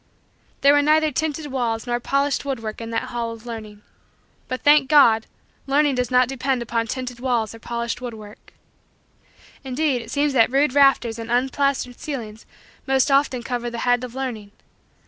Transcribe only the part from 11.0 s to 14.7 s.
and unplastered ceilings most often covers the head of learning.